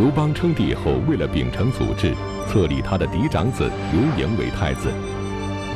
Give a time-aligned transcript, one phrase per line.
[0.00, 2.14] 刘邦称帝后，为了秉承祖制，
[2.48, 4.88] 册立他的嫡长子刘盈为太子。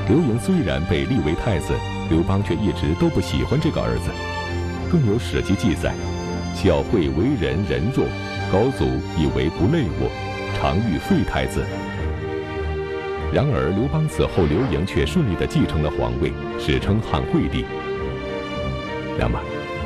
[0.09, 1.75] 刘盈虽然被立为太子，
[2.09, 4.11] 刘邦却一直都不喜欢这个儿子。
[4.91, 5.93] 更有史籍记载，
[6.55, 8.07] 小惠为人仁弱，
[8.51, 8.87] 高祖
[9.21, 10.09] 以为不累我，
[10.57, 11.63] 常欲废太子。
[13.31, 17.67] 然而刘邦死后，刘盈却顺利地继承了皇位，史称汉惠帝。
[19.19, 19.39] 那么，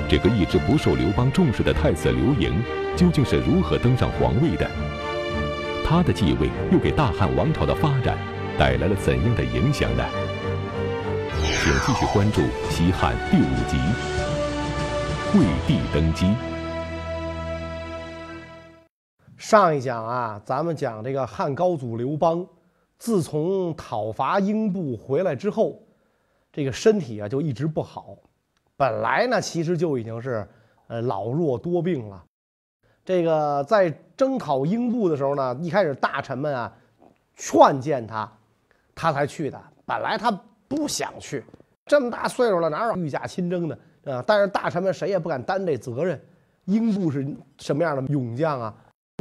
[0.08, 2.54] 这个一直不受刘邦重视的太子刘盈，
[2.98, 4.68] 究竟是如何登上皇位的？
[5.86, 8.18] 他的继位又给大汉王朝的发展
[8.58, 10.04] 带来了怎样的影响呢？
[11.30, 13.76] 请继续关注《西汉》第五集
[15.30, 16.26] 《惠帝登基》。
[19.36, 22.44] 上一讲啊，咱们讲这个汉高祖刘邦，
[22.98, 25.80] 自从讨伐英布回来之后，
[26.52, 28.16] 这个身体啊就一直不好。
[28.76, 30.44] 本来呢，其实就已经是
[30.88, 32.24] 呃老弱多病了。
[33.08, 36.70] 这个在征讨英布的时候呢，一开始大臣们啊
[37.36, 38.30] 劝谏他，
[38.94, 39.58] 他才去的。
[39.86, 40.30] 本来他
[40.68, 41.42] 不想去，
[41.86, 44.22] 这么大岁数了，哪有御驾亲征的啊？
[44.26, 46.20] 但是大臣们谁也不敢担这责任。
[46.66, 48.74] 英布是什么样的勇将啊？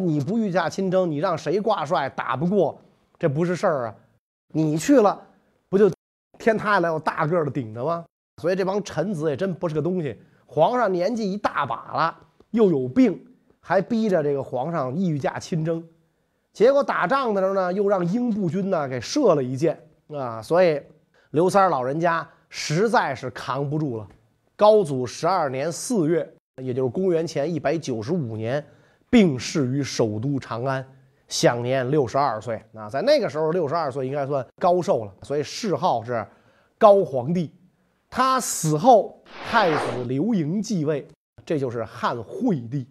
[0.04, 2.78] 你不御驾亲征，你让谁挂帅打不过，
[3.18, 3.96] 这不是事儿啊！
[4.50, 5.18] 你去了，
[5.70, 5.90] 不就
[6.38, 8.04] 天塌下来有大个儿的顶着吗？
[8.42, 10.20] 所以这帮臣子也真不是个东西。
[10.46, 12.18] 皇上年纪一大把了，
[12.52, 13.26] 又有病，
[13.68, 15.86] 还逼着这个皇上御驾亲征。
[16.54, 20.42] 结果打仗的时候呢，又让英布军呢给射了一箭啊！
[20.42, 20.82] 所以
[21.32, 24.08] 刘三儿老人家实在是扛不住了。
[24.56, 28.66] 高祖十二年四月，也就是公元前一百九十五年，
[29.10, 30.88] 病逝于首都长安，
[31.28, 32.64] 享年六十二岁。
[32.74, 36.26] 啊，在那个时候，六十二岁应该算高寿了，所以谥号是
[36.78, 37.54] 高皇帝。
[38.10, 41.06] 他死后，太子刘盈继位，
[41.46, 42.88] 这就是汉惠帝。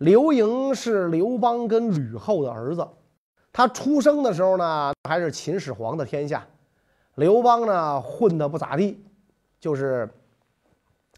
[0.00, 2.88] 刘盈是刘邦跟吕后的儿子，
[3.52, 6.42] 他出生的时候呢，还是秦始皇的天下。
[7.16, 9.04] 刘邦呢，混得不咋地，
[9.60, 10.08] 就是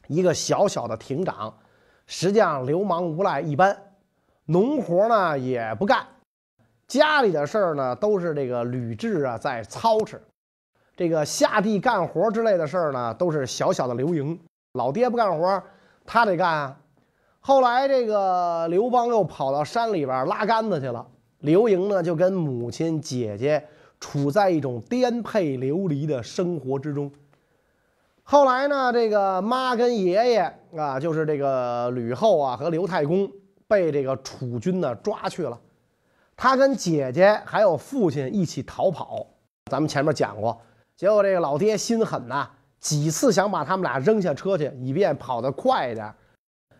[0.08, 1.56] 一个小小的亭长，
[2.08, 3.80] 实际上流氓无赖一般，
[4.46, 6.04] 农活呢也不干，
[6.88, 10.20] 家里的事儿呢都是这个吕雉啊在操持。
[10.96, 14.40] 这个下地干活之类的事儿呢，都是小小的刘盈，
[14.72, 15.62] 老爹不干活，
[16.04, 16.76] 他得干啊。
[17.44, 21.04] 后来这个刘邦又跑到山里边拉杆子去了，
[21.40, 23.66] 刘盈呢就跟母亲、姐姐
[23.98, 27.10] 处在一种颠沛流离的生活之中。
[28.22, 33.28] 后来呢，这个妈跟爷爷啊，就是这个吕后啊和刘太公
[33.66, 35.58] 被这个楚军呢抓去了，
[36.36, 39.26] 他跟姐姐还有父亲一起逃跑。
[39.68, 40.56] 咱们前面讲过。
[40.96, 42.48] 结果这个老爹心狠呐，
[42.78, 46.14] 几次想把他们俩扔下车去，以便跑得快一点。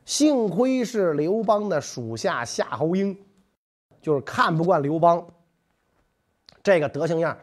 [0.04, 3.16] 幸亏是刘邦的属下夏侯婴，
[4.00, 5.26] 就是看不惯刘邦
[6.62, 7.36] 这个德行样，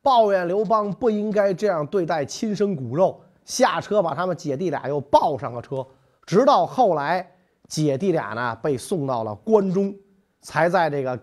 [0.00, 5.86] 抱怨刘邦不应该这样对待亲生骨肉，下车把他们姐弟俩又抱上了车。
[6.24, 7.32] 直到后来，
[7.68, 9.94] 姐弟俩呢被送到了关中，
[10.40, 11.20] 才在这个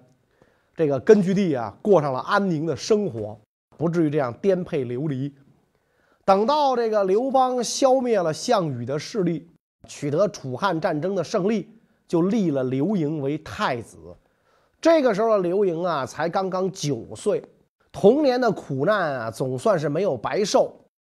[0.76, 3.40] 这个根据地啊过上了安宁的生活。
[3.78, 5.34] 不至于这样颠沛流离。
[6.26, 9.50] 等到这个刘邦消灭了项羽的势力，
[9.90, 11.68] 取得楚汉战争的胜利，
[12.08, 13.98] 就立了刘盈为太子。
[14.80, 17.44] 这个时候的刘盈啊，才刚刚九岁，
[17.92, 20.74] 童年的苦难啊，总算是没有白受。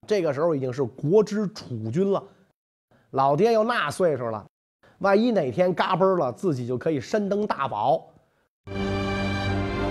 [0.06, 2.21] 这个时候已经是国之储君了，
[3.10, 4.44] 老爹又那岁数了，
[4.99, 8.09] 万一哪天嘎嘣了，自己就可以身登大宝。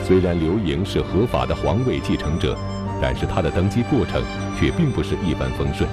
[0.04, 2.58] 虽然刘盈是合法的皇位继承者，
[3.02, 4.22] 但是他的登基过程
[4.60, 5.88] 却并不是一帆风顺。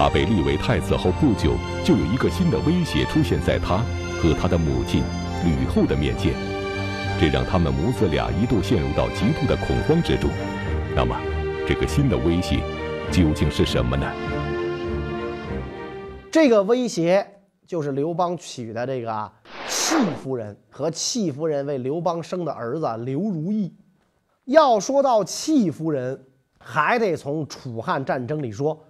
[0.00, 3.84] 他被立为太子后不久，就有一个新的威胁出现在他
[4.18, 5.02] 和他的母亲
[5.44, 6.32] 吕后的面前，
[7.20, 10.30] 这让他们母子俩一度陷入到极度的恐慌之中。
[10.96, 11.14] 那么，
[11.68, 12.62] 这个新的威胁
[13.12, 14.10] 究竟是什么呢？
[16.30, 19.32] 这个威胁就是刘邦娶的这个。
[19.68, 23.76] 戚夫人和戚夫人为刘邦生的儿子刘如意。
[24.46, 26.24] 要说到戚夫人，
[26.58, 28.82] 还得从楚汉战争里说。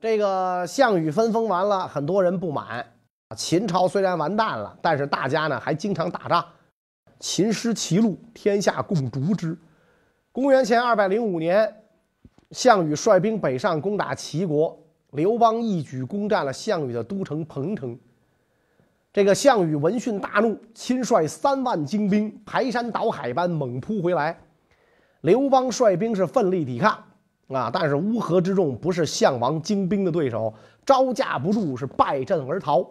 [0.00, 2.86] 这个项羽分封完了，很多人不满。
[3.36, 6.44] 秦朝虽然完蛋了，但是大家呢还经常打仗。
[7.18, 9.58] 秦失齐路，天下共逐之。
[10.30, 11.82] 公元前二百零五年，
[12.52, 14.78] 项羽率兵北上攻打齐国，
[15.10, 17.98] 刘邦一举攻占了项羽的都城彭城。
[19.12, 24.38] 这个项羽闻讯大怒，亲率三万精兵排山倒海般猛扑回来。
[25.22, 27.02] 刘邦率兵是奋力抵抗
[27.48, 30.52] 啊，但是乌合之众不是项王精兵的对手，
[30.84, 32.86] 招架不住，是败阵而逃。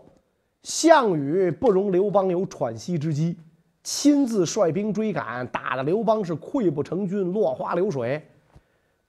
[0.63, 3.37] 项羽不容刘邦有喘息之机，
[3.83, 8.27] 亲自率兵追赶，打得刘邦是溃不成军，落花流水。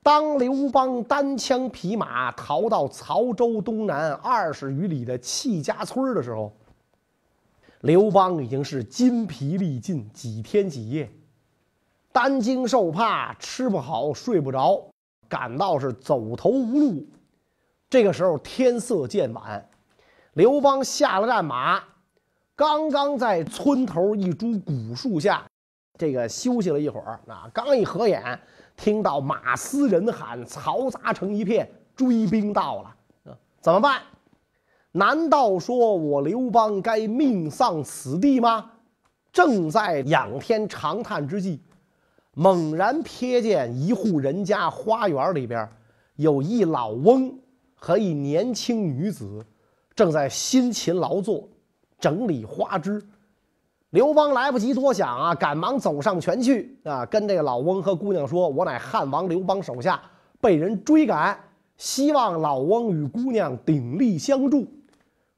[0.02, 6.52] 当刘邦单枪匹马逃到曹州东南二十余里的戚家村的时候，
[7.80, 11.10] 刘邦已经是筋疲力尽，几天几夜，
[12.12, 14.84] 担惊受怕，吃不好，睡不着，
[15.28, 17.06] 感到是走投无路。
[17.90, 19.68] 这个时候天色渐晚。
[20.34, 21.82] 刘邦下了战马，
[22.54, 25.44] 刚刚在村头一株古树下，
[25.98, 27.20] 这个休息了一会儿。
[27.26, 28.38] 啊，刚一合眼，
[28.76, 32.94] 听到马嘶人喊，嘈杂成一片，追兵到了。
[33.32, 34.00] 啊怎么办？
[34.92, 38.70] 难道说我刘邦该命丧此地吗？
[39.32, 41.60] 正在仰天长叹之际，
[42.38, 45.68] 猛然瞥见一户人家花园里边
[46.14, 47.36] 有一老翁
[47.74, 49.44] 和一年轻女子。
[49.96, 51.48] 正在辛勤劳作，
[51.98, 53.02] 整理花枝。
[53.90, 60.00] 刘邦来不及多想啊，赶忙走上前去啊，跟这个老翁和姑娘说：“我乃汉王刘邦手下，
[60.40, 61.36] 被人追赶，
[61.76, 64.64] 希望老翁与姑娘鼎力相助。”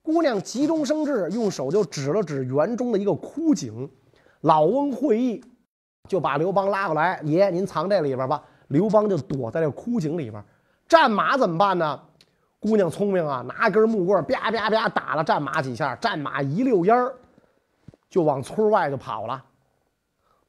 [0.04, 3.88] 姑娘急中生智，用手就指了指园中的一个枯井。
[4.42, 5.42] 老翁会意，
[6.08, 10.42] 就把刘邦拉过来：“爷，您藏这里边吧。”刘邦就躲在这枯井里边。
[10.86, 12.00] 战马怎么办呢？
[12.60, 17.14] 姑娘聪明啊，拿根木棍啪啪啪打了战马几下，战马一溜烟儿
[18.08, 19.44] 就往村外就跑了。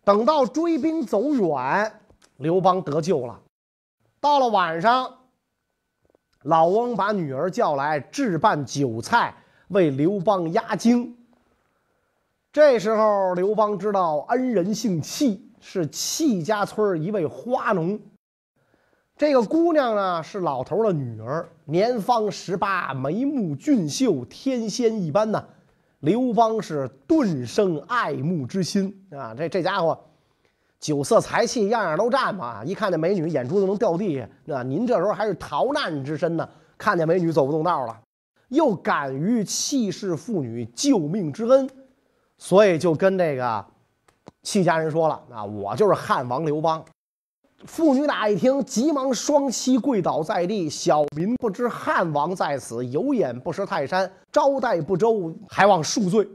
[0.03, 2.01] 等到追兵走远，
[2.37, 3.39] 刘邦得救了。
[4.19, 5.11] 到了晚上，
[6.43, 9.33] 老翁把女儿叫来置办酒菜
[9.69, 11.17] 为刘邦压惊。
[12.53, 17.97] 这时候，刘邦知道恩人姓戚，是戚家村一位花农。
[19.15, 25.41] 这个姑娘呢，是老头的女儿，年方十八，眉目俊秀，天仙一般呢。
[25.99, 29.33] 刘邦是顿生爱慕之心啊！
[29.33, 29.97] 这这家伙，
[30.77, 32.65] 酒色财气样样都占嘛。
[32.65, 34.27] 一看见美女，眼珠子能掉地下。
[34.43, 38.01] 那您这时候还是逃难之身呢，看见美女走不动道了，
[38.49, 41.69] 又敢于弃世妇女救命之恩，
[42.41, 43.63] 所以就跟这个
[44.41, 46.83] 戚家人说了：啊，我就是汉王刘邦。
[47.65, 50.67] 妇女俩一听，急忙双膝跪倒在地。
[50.67, 56.27] 小民不知汉王在此，有眼不识泰山，招待不周，还望恕罪。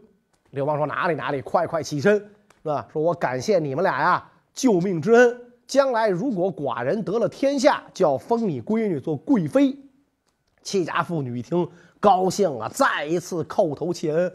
[0.51, 2.87] 刘邦说：“哪里哪里，快快起身，是吧？
[2.93, 5.41] 说我感谢你们俩呀，救命之恩。
[5.67, 9.77] 将来如果寡人得了天下，就要封你闺女做贵妃。”
[10.63, 11.69] 戚家妇女一听，
[11.99, 14.33] 高兴啊，再一次叩头谢恩。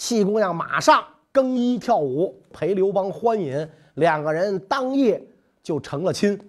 [0.00, 3.68] 戚姑娘马上更衣跳舞，陪刘邦欢饮。
[3.96, 5.22] 两个人当夜。
[5.62, 6.40] 就成了亲，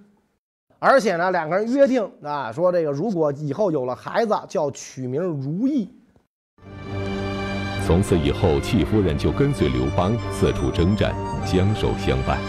[0.79, 5.89] 而且呢，两个人约定啊，说这个如果以后有了孩子，就要取名如意。
[7.85, 11.13] 从此以后，戚夫人就跟随刘邦四处征战，
[11.45, 12.39] 相守相伴。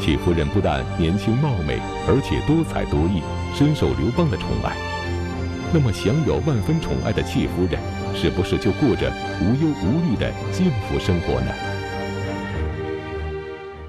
[0.00, 3.22] 戚夫人不但年轻貌美，而且多才多艺，
[3.54, 4.76] 深受刘邦的宠爱。
[5.72, 7.80] 那么，享有万分宠爱的戚夫人，
[8.18, 11.52] 是不是就过着无忧无虑的幸福生活呢？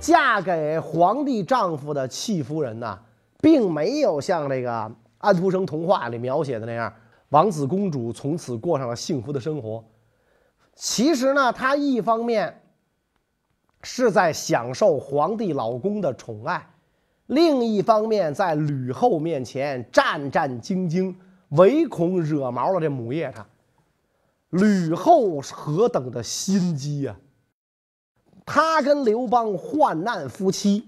[0.02, 3.00] 嫁给皇帝丈夫的戚夫人呢，
[3.42, 6.94] 并没有像这个安徒生童话里描写的那样，
[7.30, 9.82] 王子公主从此过上了幸福的生活。
[10.76, 12.62] 其实呢，她一方面
[13.82, 16.68] 是在享受皇帝老公的宠爱，
[17.28, 21.16] 另一方面在吕后面前战战兢兢，
[21.50, 23.46] 唯恐惹毛了这母夜叉。
[24.52, 27.16] 吕后何等的心机呀！
[28.46, 30.88] 他跟刘邦患难夫妻，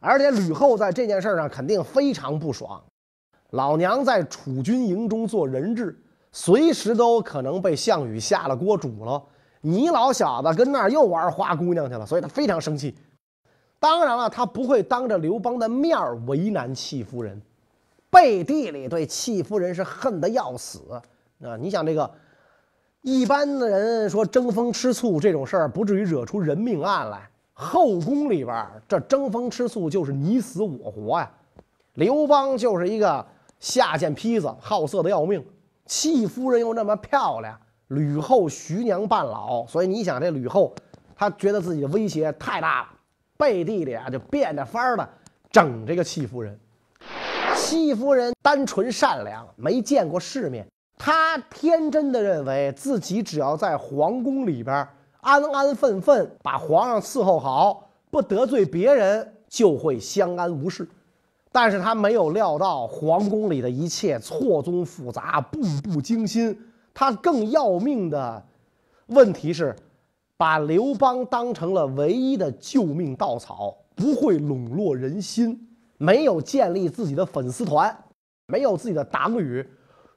[0.00, 2.82] 而且吕后在这件事上肯定非常不爽。
[3.50, 6.02] 老娘在楚军营中做人质，
[6.32, 9.22] 随时都可能被项羽下了锅煮了。
[9.60, 12.96] 你老小子跟那儿又玩花姑娘去了，所以他非常生气。
[13.78, 17.38] 当然了，他不会当着刘邦的面为难戚夫人，
[18.08, 21.56] 背地里对戚夫人是恨得要死啊！
[21.58, 22.10] 你想这个。
[23.04, 31.30] 一般的人说争风吃醋这种事儿不至于惹出人命案来，后宫里边这争风吃醋就是你死我活呀。
[31.96, 33.22] 刘邦就是一个
[33.60, 35.44] 下贱坯子，好色的要命。
[35.84, 37.54] 戚夫人又那么漂亮，
[37.88, 40.74] 吕后徐娘半老，所以你想这吕后，
[41.14, 42.88] 她觉得自己的威胁太大了，
[43.36, 45.06] 背地里啊就变着法儿的
[45.52, 46.58] 整这个戚夫人。
[47.54, 50.66] 戚夫人单纯善良，没见过世面。
[50.96, 54.86] 他天真的认为自己只要在皇宫里边
[55.20, 60.88] 安安分分，把皇上伺候好，不得罪别人，就会相安无事。
[61.50, 66.56] 但是他没有料到皇宫里的一切错综复杂，步步惊心。
[66.92, 68.44] 他更要命的
[69.06, 69.74] 问题是，
[70.36, 77.96] 把刘邦当成了唯一的救命稻草，不会笼络人心，没有建立自己的粉丝团，
[78.46, 79.64] 没有自己的党羽，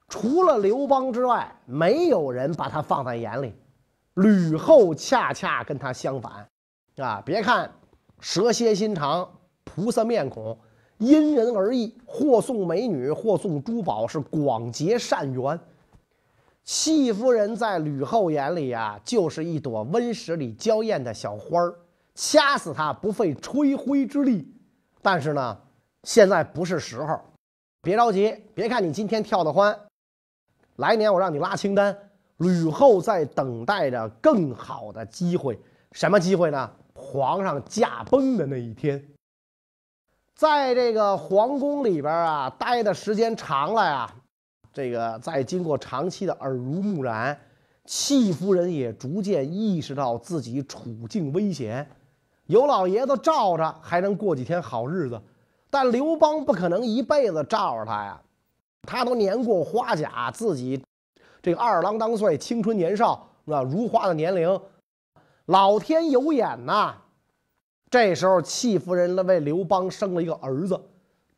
[0.07, 3.53] 除了刘邦之外，没有人把他放在眼里。
[4.15, 6.47] 吕后恰恰跟他相反，
[6.97, 7.69] 啊，别看
[8.19, 9.29] 蛇蝎心肠、
[9.63, 10.57] 菩萨面孔，
[10.97, 15.59] 因人而异，或送美女，或送珠宝，是广结善缘。
[16.63, 21.75] 戚夫人在吕后眼里呀，就是一朵温室里娇艳的小花儿，
[22.15, 24.51] 掐死她不费吹灰之力。
[25.01, 25.57] 但是呢，
[26.03, 27.19] 现在不是时候，
[27.83, 28.35] 别着急。
[28.55, 29.77] 别看你今天跳得欢，
[30.77, 31.95] 来年我让你拉清单。
[32.37, 35.59] 吕后在等待着更好的机会，
[35.91, 36.71] 什么机会呢？
[36.93, 39.03] 皇上驾崩的那一天。
[40.35, 44.13] 在这个皇宫里边啊，待的时间长了呀。
[44.71, 47.39] 这个在经过长期的耳濡目染，
[47.85, 51.89] 戚夫人也逐渐意识到自己处境危险。
[52.45, 55.19] 有老爷子罩着，还能过几天好日子，
[55.71, 58.21] 但刘邦不可能一辈子罩着他呀。
[58.87, 60.81] 他都年过花甲，自己
[61.43, 63.61] 这个二郎当岁，青春年少是吧？
[63.61, 64.59] 如花的年龄，
[65.45, 66.95] 老天有眼呐！
[67.89, 70.81] 这时候，戚夫人为刘邦生了一个儿子，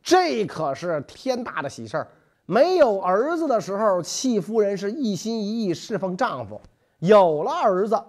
[0.01, 2.07] 这可是天大的喜事儿。
[2.45, 6.59] 没有儿子的时候，戚夫人是一心一意侍奉丈夫；
[6.99, 8.03] 有了儿子，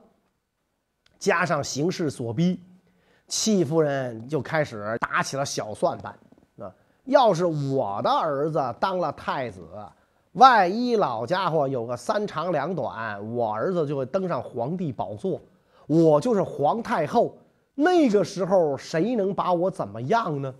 [1.18, 2.58] 加上形势所逼，
[3.26, 6.18] 戚夫人就开始打起了小算盘。
[7.04, 9.60] 要是我的儿子当了太子，
[10.32, 15.40] 万一老家伙有个三长两短，我儿子就会登上皇帝宝座，
[15.86, 17.36] 我就是皇太后。
[17.74, 20.54] 那个时候，谁能把我怎么样呢？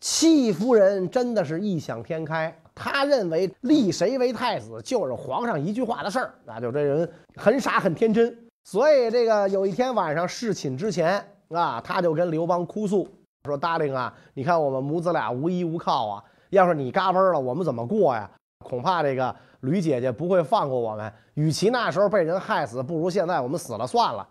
[0.00, 8.36] 戚夫人真的是异想天开，她认为立谁为太子就是皇上一句话的事儿，那就这人很傻很天真。
[8.64, 13.08] 所以这个有一天晚上侍寝之前啊，他就跟刘邦哭诉
[13.44, 18.30] 说：“达令啊，你看我们母子俩无依无靠啊，要是你嘎嘣了，我们怎么过呀？
[18.58, 21.12] 恐怕这个吕姐姐不会放过我们。
[21.34, 24.26] 与其那时候被人害死，不如现在我们死了算了。”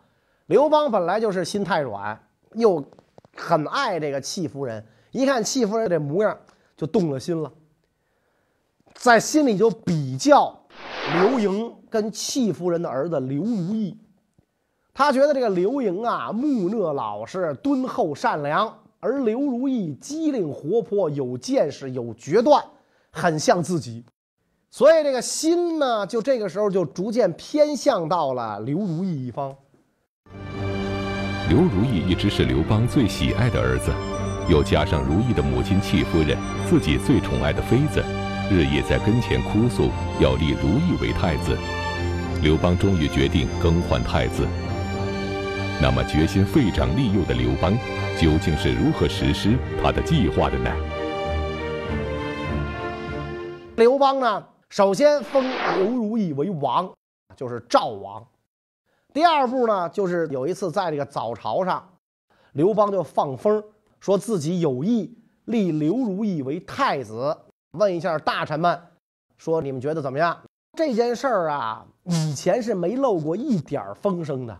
[0.48, 2.20] 刘邦本来就是心太软，
[2.54, 2.84] 又
[3.38, 4.84] 很爱这个戚夫人。
[5.12, 6.36] 一看戚夫人这模样，
[6.76, 7.52] 就动了心了，
[8.96, 10.60] 在心里就比较
[11.14, 13.96] 刘盈跟戚夫人的儿子刘如意。
[14.92, 22.64] 他觉得这个刘盈啊，木讷老实、敦厚善良，而刘如意机灵活泼、有见识、有决断，
[23.12, 24.02] 很像自己，
[24.72, 29.54] 所以这个心呢，就这个时候就逐渐偏向到了刘如意一方。
[31.50, 33.92] 刘如意一直是刘邦最喜爱的儿子。
[34.50, 36.38] 又加上如意的母亲戚夫人，
[36.70, 38.02] 自己最宠爱的妃子，
[38.50, 39.90] 日夜在跟前哭诉
[40.22, 41.58] 要立如意为太子。
[42.42, 44.48] 刘邦终于决定更换太子。
[45.82, 47.78] 那么决心废长立幼的刘邦，
[48.20, 50.72] 究竟是如何实施他的计划的呢？
[53.76, 55.44] 刘邦呢，首先封
[55.78, 56.90] 刘如意为王，
[57.36, 58.26] 就是赵王。
[59.14, 61.88] 第二步呢，就是有一次在这个早朝上，
[62.54, 63.64] 刘邦就放风。
[64.00, 67.36] 说自己有意立刘如意为太子，
[67.72, 68.80] 问一下大臣们，
[69.38, 70.38] 说你们觉得怎么样？
[70.78, 74.60] 这件事儿啊，以前是没漏过一点风声的，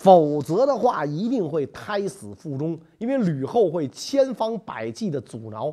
[0.00, 5.70] 否则的话一定会胎死腹中，因为吕后会千方百计的阻挠，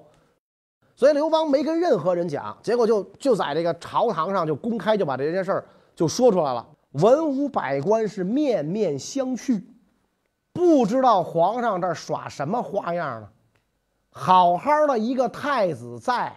[0.98, 5.66] 所以刘邦没跟任何人讲，结果就就在这个朝堂上就公开就把这件事儿
[5.96, 9.64] 就说出来了，文武百官是面面相觑。
[10.52, 13.30] 不知道皇上这耍什么花样呢？
[14.10, 16.36] 好好的一个太子在，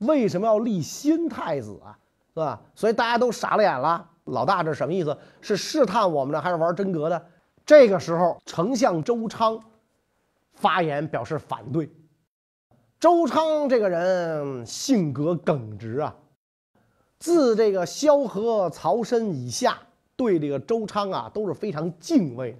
[0.00, 1.96] 为什么要立新太子啊？
[2.34, 2.60] 是吧？
[2.74, 4.09] 所以大家都傻了眼了。
[4.30, 5.16] 老大这什么意思？
[5.40, 7.26] 是试探我们呢，还是玩真格的？
[7.66, 9.60] 这个时候，丞相周昌
[10.54, 11.88] 发言表示反对。
[12.98, 16.14] 周昌这个人性格耿直啊，
[17.18, 19.78] 自这个萧何、曹参以下，
[20.16, 22.58] 对这个周昌啊都是非常敬畏。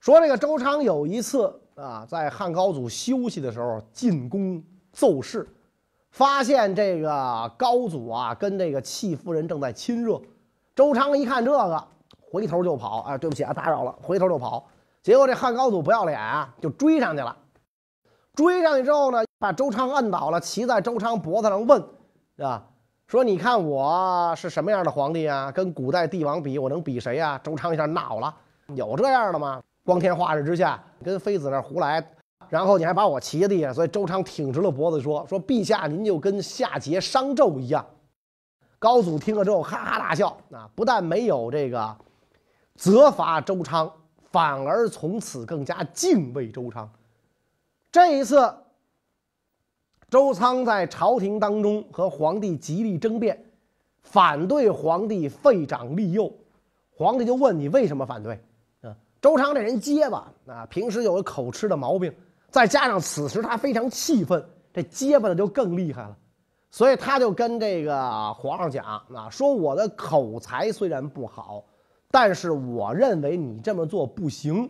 [0.00, 5.48] 说这个周昌有一次啊，在汉高祖休息的时候进宫奏事，
[6.10, 10.20] 发现这个高祖啊跟这个戚夫人正在亲热。
[10.74, 11.84] 周昌一看这个，
[12.20, 13.00] 回头就跑。
[13.02, 14.66] 哎，对不起啊，打扰了，回头就跑。
[15.02, 17.36] 结果这汉高祖不要脸啊，就追上去了。
[18.34, 21.84] 追上去之后呢，把周昌摁倒了，骑在周昌脖子上问，
[22.38, 22.60] 啊，
[23.06, 25.52] 说你看我是什么样的皇帝啊？
[25.52, 27.38] 跟古代帝王比，我能比谁啊？
[27.44, 28.34] 周昌一下恼了，
[28.74, 29.62] 有这样的吗？
[29.84, 32.04] 光天化日之下跟妃子那胡来，
[32.48, 37.84] 然后你还把我骑在地上，所以周昌挺直了脖子说：“说陛下您就跟夏桀商纣一样。”
[38.84, 41.96] 高祖听了之后哈哈大笑，啊，不但没有这个
[42.74, 43.90] 责罚周昌，
[44.30, 46.86] 反而从此更加敬畏周昌。
[47.90, 48.54] 这一次，
[50.10, 53.42] 周仓在朝廷当中和皇帝极力争辩，
[54.02, 56.30] 反对皇帝废长立幼。
[56.94, 58.38] 皇帝就问你为什么反对？
[58.82, 62.14] 啊，周昌这人结巴啊，平时有个口吃的毛病，
[62.50, 66.14] 再加上此时他非常气愤，这结巴的就更厉害了。
[66.74, 71.62] 所以他就跟这个皇上讲啊，说我的口才虽然不好，
[72.10, 74.68] 但是我认为你这么做不行。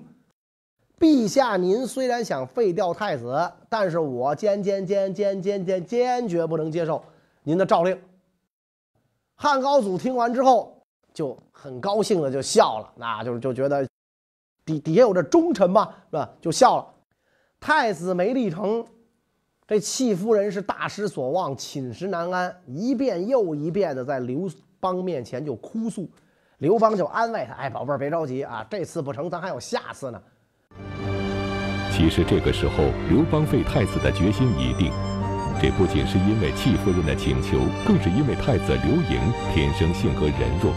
[0.99, 7.03] 陛下，您虽然想废掉太子，但是我坚坚坚坚坚坚坚决不能接受
[7.43, 7.99] 您的诏令。
[9.35, 10.79] 汉高祖听完之后
[11.15, 13.89] 就很高兴的就笑了，那就是就觉得
[14.67, 16.31] 底底下有这忠臣嘛，是吧？
[16.43, 16.87] 就笑了。
[17.59, 18.85] 太子没立成。
[19.67, 24.47] 这戚夫人是大失所望，寝食难安，一遍又一遍的在刘
[24.79, 26.07] 邦面前就哭诉。
[26.59, 30.21] 刘邦就安慰他：“哎，宝贝儿，别着急啊，这次不成，咱还有下次呢。”
[31.91, 34.93] 其实这个时候，刘邦废太子的决心已定。
[35.63, 37.57] 这不仅是因为戚夫人的请求，
[37.87, 40.75] 更是因为太子刘盈天生性格仁弱，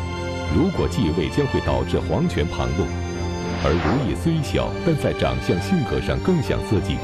[0.55, 2.87] 如果继位将会导致皇权旁落。
[3.65, 6.95] 而如意虽小，但在长相性格上更像自己。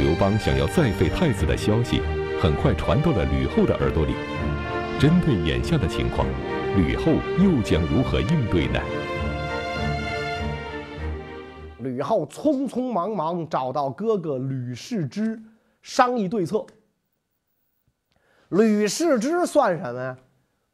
[0.00, 2.00] 刘邦想要再废太子的消息，
[2.40, 4.14] 很快传到了吕后的耳朵里。
[4.98, 6.26] 针对眼下的情况，
[6.74, 8.80] 吕后又将如何应对呢？
[11.80, 15.38] 吕后匆匆忙忙找到哥哥吕氏之
[15.82, 16.64] 商议对策。
[18.48, 20.16] 吕氏之算什么呀？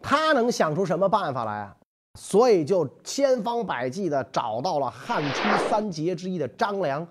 [0.01, 1.77] 他能想出什么办法来啊？
[2.15, 7.05] 所以就千方百计的找到了汉初三杰之一的张良。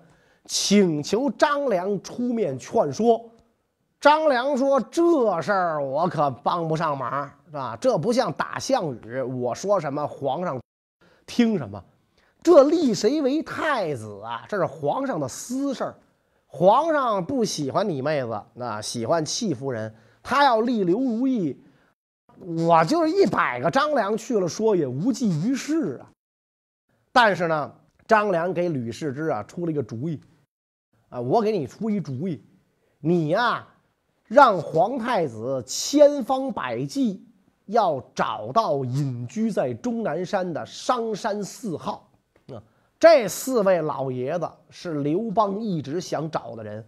[0.46, 3.24] 请求张良出面劝说，
[4.00, 7.76] 张良说：“这事儿我可帮不上忙，是吧？
[7.80, 10.60] 这不像打项羽，我说什么皇上
[11.26, 11.82] 听什么。
[12.42, 14.44] 这立谁为太子啊？
[14.48, 15.96] 这是皇上的私事儿。
[16.46, 21.60] 皇上不喜欢你妹子，那喜欢戚夫人，他要立刘如意，
[22.38, 26.06] 我就是一百个张良去了说也无济于事啊。
[27.10, 27.74] 但是呢，
[28.06, 30.20] 张良给吕氏之啊出了一个主意。”
[31.08, 32.42] 啊，我给你出一主意，
[33.00, 33.66] 你呀，
[34.26, 37.24] 让皇太子千方百计
[37.66, 42.10] 要找到隐居在终南山的商山四号。
[42.48, 42.62] 啊，
[42.98, 46.84] 这四位老爷子是刘邦一直想找的人。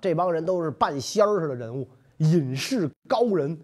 [0.00, 3.58] 这帮人都是半仙儿似的人物，隐士高人。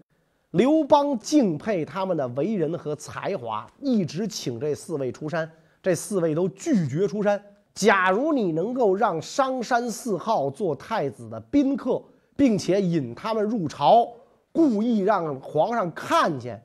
[0.51, 5.49] 刘邦敬佩他们的为人和才华，一直请这四位出山。
[5.81, 7.43] 这四位都拒绝出山。
[7.73, 11.99] 假如你能够让商山四号做太子的宾客，
[12.35, 14.07] 并且引他们入朝，
[14.51, 16.63] 故意让皇上看见，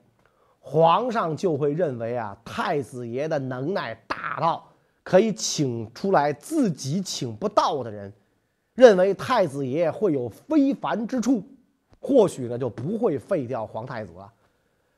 [0.60, 4.62] 皇上就会认为啊，太子爷的能耐大到
[5.02, 8.12] 可以请出来自己请不到的人，
[8.74, 11.42] 认为太子爷会有非凡之处，
[12.00, 14.30] 或许呢就不会废掉皇太子了。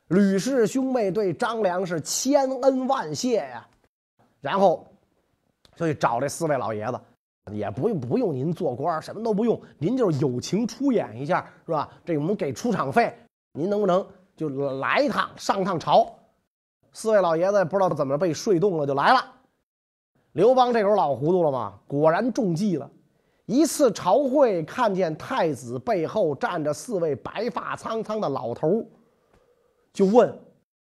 [0.08, 3.64] 吕氏兄妹对张良是千恩万谢呀，
[4.40, 4.84] 然后。
[5.80, 7.00] 就去找这四位老爷子，
[7.50, 11.88] 也不用不用您做官，什么都不用，您就是友情出演一下，是吧？
[12.04, 13.16] 这我们给出场费，
[13.54, 16.06] 您能不能就来一趟上趟朝？
[16.92, 19.24] 四位老爷子不知道怎么被睡动了，就来了。
[20.32, 22.90] 刘邦这时候老糊涂了嘛，果然中计了。
[23.46, 28.84] 一次朝会，看见太子背后站着四位白发苍苍的老头，
[29.94, 30.38] 就问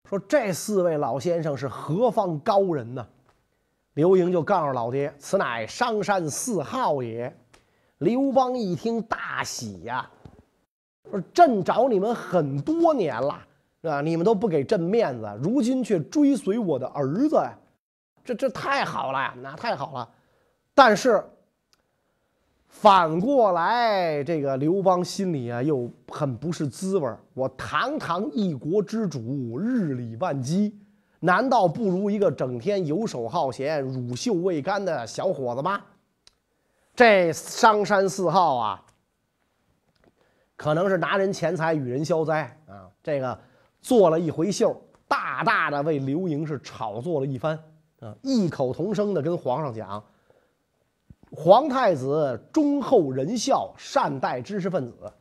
[0.09, 3.07] 说：“这四位老先生是何方高人呢？”
[3.95, 7.35] 刘盈就告诉老爹：“此乃商山四号也。”
[7.99, 10.09] 刘邦一听大喜呀，
[11.11, 13.39] 说：“朕找你们很多年了，
[13.83, 14.01] 是吧？
[14.01, 17.37] 你们都不给朕面子，如今却追随我的儿子，
[18.25, 20.09] 这这太好了呀，那太好了。
[20.75, 21.23] 但是
[22.69, 30.79] 反过来，这个刘邦心里啊又很不是滋味我堂堂一国之主，日理万机。”
[31.21, 35.83] 难道不如一个整天游手好闲、乳臭未干的小伙子吗？
[36.97, 38.85] 这商山四号啊，
[40.57, 42.89] 可能是拿人钱财与人消灾啊。
[43.03, 43.39] 这个
[43.81, 47.59] 做了一回秀，大大的为刘盈是炒作了一番
[48.01, 50.03] 啊，异口同声的跟皇上讲：
[51.31, 55.13] 皇太子忠厚仁孝，善待知识分子，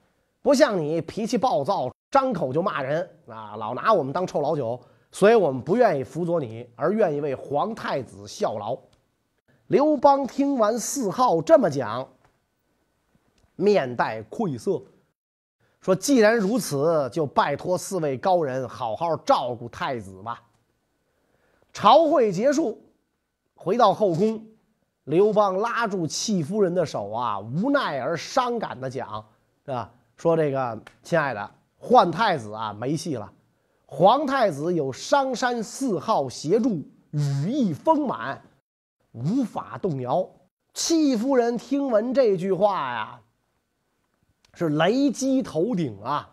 [0.42, 4.80] 不像你脾气暴躁，张口就骂人啊，老拿我们当臭老九。
[5.12, 8.78] 所以我们不愿意辅佐你，而愿意为皇太子效劳。
[9.68, 12.08] 刘邦听完四号这么讲，
[13.56, 14.82] 面带愧色，
[15.82, 20.44] 说既然如此，就拜托四位高人好好照顾太子吧。
[21.74, 22.82] 朝会结束，
[23.56, 24.44] 回到后宫，
[25.04, 29.26] 刘邦拉住戚夫人的手啊，无奈而伤感的讲，
[29.66, 29.92] 是吧？
[30.18, 33.32] 说这个亲爱的，换太子啊，没戏了。
[33.92, 38.40] 皇太子有商山四号协助，羽翼丰满，
[39.14, 40.30] 无法动摇。
[40.76, 43.20] 戚夫人听闻这句话呀，
[44.54, 46.30] 是雷击头顶啊！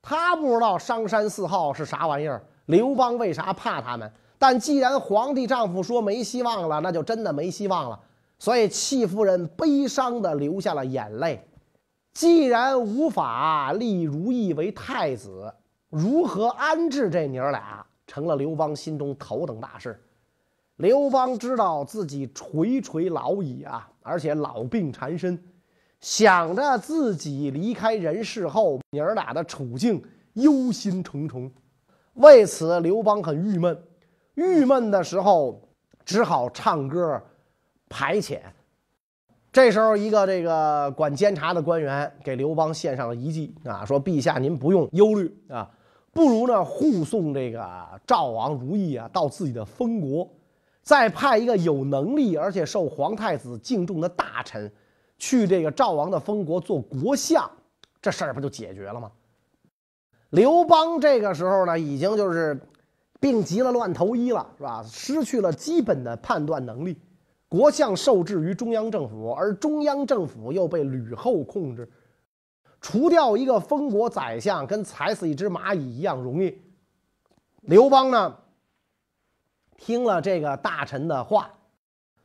[0.00, 4.12] 她不知道商山四号是啥玩意儿，刘邦为啥怕他们？
[4.38, 7.98] 但既然皇帝丈夫说没希望了，那就真的没希望了。
[8.38, 11.44] 所以戚夫人悲伤的流下了眼泪。
[12.12, 15.52] 既然无法立如意为太子，
[15.90, 19.98] 如何安置这娘俩，成了刘邦心中头等大事。
[20.76, 25.42] 刘邦知道自己垂垂老矣啊，而且老病缠身，
[26.00, 30.02] 想着自己离开人世后，娘俩的处境，
[30.34, 31.50] 忧心忡忡。
[32.14, 33.82] 为此，刘邦很郁闷。
[34.34, 35.68] 郁闷的时候，
[36.04, 37.20] 只好唱歌
[37.88, 38.40] 排遣。
[39.50, 45.68] 这时候，一个这个管监察的官员给刘邦献上了一计啊，说：“陛下，您不用忧虑啊。”
[46.12, 47.66] 不如呢护送这个
[48.06, 50.28] 赵王如意啊到自己的封国，
[50.82, 54.72] 再派一个有能力而且受皇太子敬重的大臣，
[55.18, 57.48] 去这个赵王的封国做国相，
[58.00, 59.12] 这事儿不就解决了吗？
[60.30, 62.60] 刘邦这个时候呢，已经就是
[63.20, 64.84] 病急了乱投医了，是吧？
[64.86, 66.98] 失去了基本的判断能力。
[67.48, 71.88] 国相受制于中央政府，而中央政府又被吕后控制。
[72.80, 76.56] 除掉一个封国宰相，跟踩死一只蚂蚁一样容易。
[77.62, 78.36] 刘邦呢，
[79.76, 81.50] 听了这个大臣的话，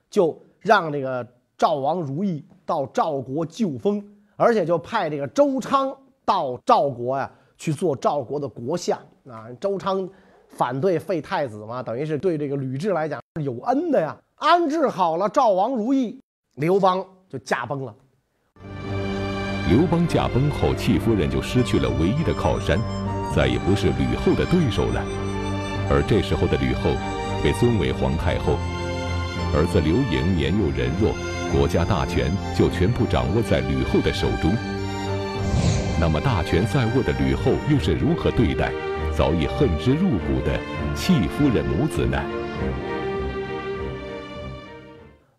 [0.10, 4.04] 就让这个赵王如意到赵国就封，
[4.36, 9.52] 而且就派这个周昌到赵国呀去做赵国的国相啊。
[9.60, 10.08] 周昌
[10.48, 14.16] 反对废太子嘛，等于是对这个吕雉来讲是有恩的呀。
[14.36, 16.22] 安置好了赵王如意，
[16.56, 17.96] 刘邦就驾崩了。
[19.70, 22.78] 刘邦驾崩后，戚夫人就失去了唯一的靠山，
[23.34, 25.02] 再也不是吕后的对手了。
[25.90, 26.96] 而这时候的吕后
[27.42, 28.58] 被尊为皇太后，
[29.56, 31.14] 儿子刘盈年幼人弱，
[31.52, 34.54] 国家大权就全部掌握在吕后的手中。
[36.00, 38.72] 那么大权在握的吕后又是如何对待
[39.16, 40.60] 早已恨之入骨的
[40.94, 42.22] 戚夫人母子呢？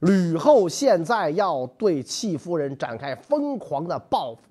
[0.00, 4.42] 吕后现在要对戚夫人展开疯狂的报复。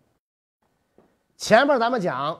[1.38, 2.40] 前面咱们讲，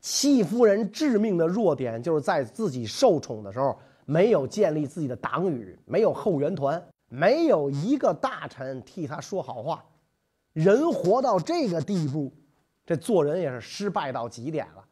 [0.00, 9.84] 戚夫人致命的弱点就是在自己受宠的时候没有建立自己的党羽，没有后援团，没有一个大臣替她说好话。
[10.52, 12.32] 人活到这个地步，
[12.86, 14.84] 这做人也是失败到极点了。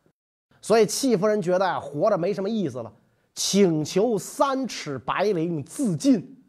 [0.61, 2.93] 所以戚夫人觉得，活着没什么意思了，
[3.35, 6.42] 请求三尺白绫自尽。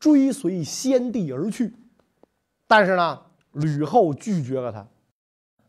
[0.00, 1.74] 追随先帝而去，
[2.66, 3.20] 但是呢，
[3.52, 4.88] 吕后拒绝了他，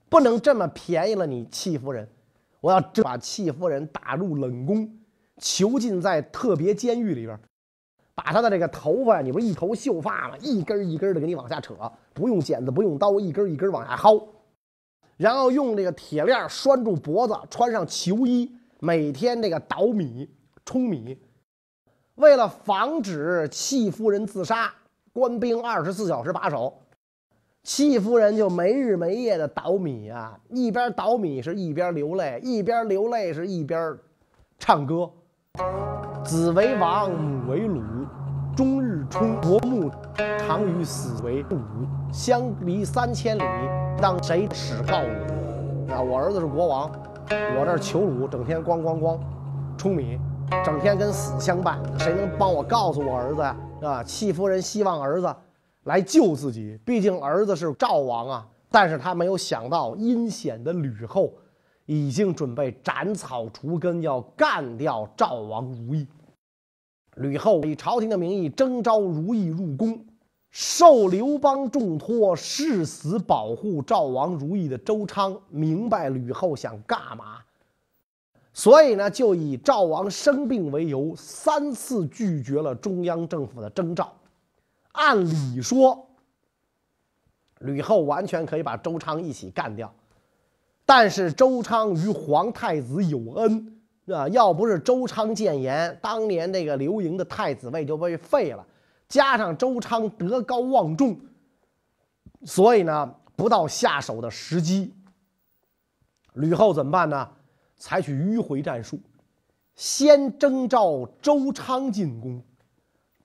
[0.08, 2.08] 不能这么便宜了你戚夫人，
[2.62, 4.90] 我要把戚夫人打入冷宫，
[5.38, 7.38] 囚禁在特别监狱里边，
[8.16, 10.38] 把她的这个头发，你不是一头秀发吗？
[10.40, 11.76] 一根一根的给你往下扯，
[12.14, 14.26] 不用剪子，不用刀，一根一根往下薅，
[15.18, 20.30] 然后用这个铁链拴住脖子，穿上囚衣，每天这个捣米、
[20.64, 21.20] 舂米。
[22.22, 24.72] 为了防止戚夫人自杀，
[25.12, 26.72] 官兵二十四小时把守，
[27.64, 33.98] 戚夫人就没日没夜的捣米啊，一边捣米是一边流泪，一边流泪是一边
[34.60, 35.10] 唱歌。
[36.24, 37.82] 子为王，母为鲁，
[38.56, 39.90] 终日冲国木，
[40.38, 41.58] 常与死为伍，
[42.14, 43.44] 相离三千里，
[44.00, 45.92] 当谁使告我？
[45.92, 46.92] 啊，我儿子是国王，
[47.58, 49.20] 我这求鲁，整天咣咣咣，
[49.76, 50.20] 舂米。
[50.66, 53.58] 整天跟死相伴，谁能帮我告诉我儿子呀？
[53.82, 55.36] 啊，戚夫人希望儿子
[55.86, 58.48] 来救自己，毕竟儿子是赵王啊。
[58.70, 61.34] 但是他没有想到，阴险的吕后
[61.86, 66.06] 已经准备斩草除根，要干掉赵王如意。
[67.16, 70.06] 吕后以朝廷的名义征召如意入宫，
[70.52, 77.40] 受刘邦重托，誓死保护赵王如意的周昌明白吕后想干嘛。
[78.54, 84.14] 所以呢，就以赵王生病为由，三次拒绝了中央政府的征召。
[84.92, 86.10] 按理说，
[87.60, 89.94] 吕后完全可以把周昌一起干掉，
[90.86, 98.68] 但是周昌与皇太子有恩啊，要不是周昌谏言，当年那个刘盈的太子位就被废了。
[99.08, 101.18] 加上周昌德高望重，
[102.44, 104.94] 所以呢，不到下手的时机。
[106.34, 107.30] 吕后怎么办呢？
[107.82, 109.00] 采取迂回战术，
[109.76, 112.40] 先征召周昌进宫。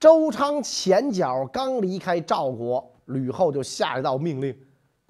[0.00, 4.58] 周昌前脚刚离开赵国，吕后就下一道命令，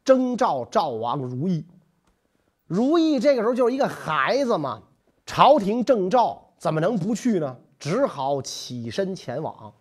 [0.04, 1.64] 征召赵王如意。
[2.66, 4.82] 如意这个时候就是一个孩子嘛，
[5.24, 7.56] 朝廷正召，怎么能不去呢？
[7.78, 9.72] 只好起身前往。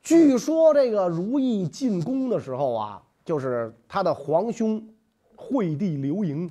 [0.00, 4.94] 据说这个如意进宫的时候啊，就是他的皇兄
[5.34, 6.48] 惠帝刘盈，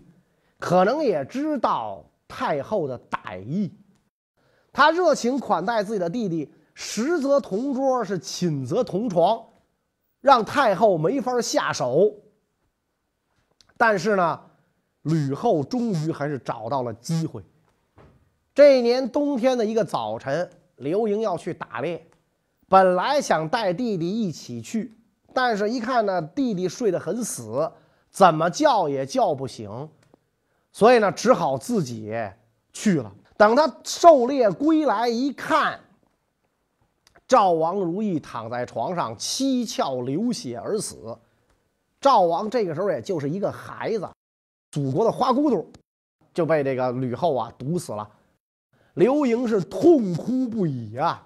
[0.60, 3.74] 可能也知道太后的歹意，
[4.74, 6.54] 他热情款待自己的弟弟。
[6.80, 9.44] 实则同桌，是寝则同床，
[10.22, 12.14] 让太后没法下手。
[13.76, 14.40] 但是呢，
[15.02, 17.44] 吕后终于还是找到了机会。
[18.54, 22.08] 这一年冬天的一个早晨，刘盈要去打猎，
[22.70, 25.00] 本来想带弟弟一起去，
[25.34, 27.72] 但是一看呢，弟弟睡得很死，
[28.12, 29.90] 怎么叫也叫不醒，
[30.78, 32.14] 所以呢，只好自己
[32.72, 33.12] 去了。
[33.36, 35.80] 等他狩猎归来一看。
[37.28, 41.18] 赵王如意躺在床上，七窍流血而死。
[42.00, 44.08] 赵王这个时候也就是一个孩子，
[44.70, 45.66] 祖国的花骨朵，
[46.32, 48.08] 就被这个吕后啊毒死了。
[48.94, 51.26] 刘盈是痛哭不已啊，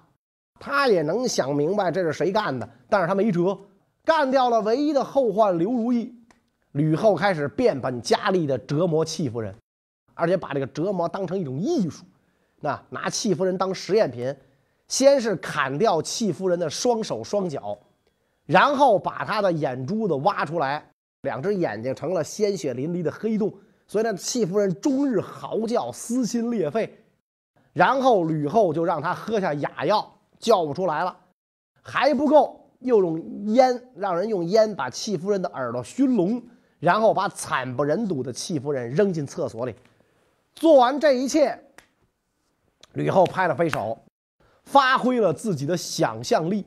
[0.58, 3.58] 他也能想明白这是谁干的，但是他没辙，
[4.02, 6.21] 干掉了唯一的后患刘如意。
[6.72, 9.54] 吕后开始变本加厉的折磨戚夫人，
[10.14, 12.04] 而且把这个折磨当成一种艺术，
[12.60, 14.34] 那拿戚夫人当实验品。
[14.88, 17.78] 先是砍掉戚夫人的双手双脚，
[18.44, 20.86] 然后把她的眼珠子挖出来，
[21.22, 23.54] 两只眼睛成了鲜血淋漓的黑洞。
[23.86, 26.98] 所以呢，戚夫人终日嚎叫，撕心裂肺。
[27.72, 31.16] 然后吕后就让她喝下哑药，叫不出来了。
[31.80, 36.42] 还不够，又用烟让人用烟把戚夫人的耳朵熏聋，
[36.82, 39.72] 然后把惨不忍睹的戚夫人扔进厕所里。
[40.52, 41.56] 做完这一切，
[42.94, 43.96] 吕后拍了拍手。
[44.64, 46.64] 发挥了自己的想象力，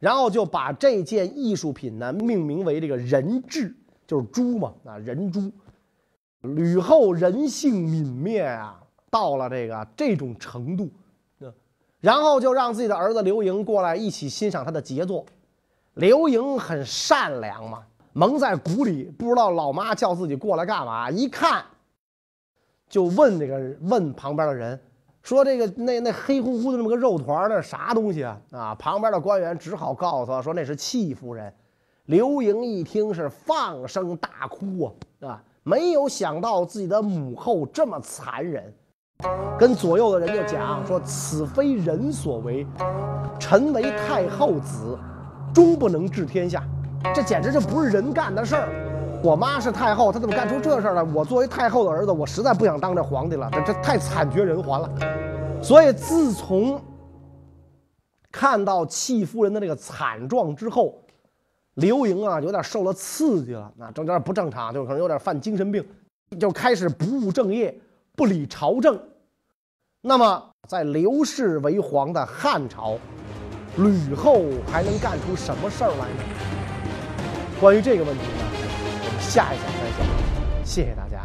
[0.00, 3.72] 然后就把这件艺术品呢命名为这个人彘，
[4.08, 5.50] 就是猪嘛啊人猪。
[6.40, 10.90] 吕后人性泯灭啊，到了这个这种程度，
[12.00, 15.24] 然后就让自己的儿子刘盈过来一起欣赏他的杰作。
[15.94, 17.86] 刘盈很善良嘛，
[18.16, 21.62] 蒙在鼓里，不知道老妈叫自己过来干嘛，一看
[22.88, 24.80] 就问那个问旁边的人。
[25.20, 28.40] 说这个那那黑乎乎的那么个肉团那是啥东西啊？
[28.52, 31.52] 啊，旁边的官员只好告诉他说那是戚夫人。
[32.06, 34.84] 刘盈一听是放声大哭
[35.20, 35.42] 啊啊！
[35.64, 38.72] 没有想到自己的母后这么残忍，
[39.58, 42.66] 跟左右的人就讲说此非人所为，
[43.38, 44.96] 臣为太后子，
[45.52, 46.66] 终不能治天下。
[47.14, 48.68] 这简直就不是人干的事儿。
[49.22, 51.02] 我妈是太后，她怎么干出这事儿来？
[51.02, 54.90] 我作为太后的儿子，我实在不想当这皇帝了，这这太惨绝人寰了。
[55.62, 56.80] 所以自从
[58.30, 61.02] 看到戚夫人的这个惨状之后，
[61.74, 65.84] 刘盈啊有点受了刺激了，那有点不正常，就可能有点犯精神病，
[66.38, 67.74] 就开始不务正业，
[68.14, 69.00] 不理朝政。
[70.02, 72.96] 那么在刘氏为皇的汉朝，
[73.76, 76.55] 吕后还能干出什么事儿来呢？
[77.58, 78.44] 关于这个问题呢？
[78.44, 80.06] 我们下一讲再讲，
[80.64, 81.15] 谢谢大家。